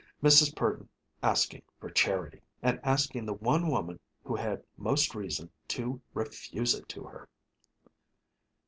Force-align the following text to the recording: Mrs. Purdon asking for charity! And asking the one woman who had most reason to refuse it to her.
Mrs. 0.23 0.55
Purdon 0.55 0.89
asking 1.21 1.61
for 1.79 1.91
charity! 1.91 2.41
And 2.63 2.79
asking 2.81 3.27
the 3.27 3.35
one 3.35 3.67
woman 3.67 3.99
who 4.23 4.35
had 4.35 4.63
most 4.75 5.13
reason 5.13 5.51
to 5.67 6.01
refuse 6.15 6.73
it 6.73 6.89
to 6.89 7.03
her. 7.03 7.29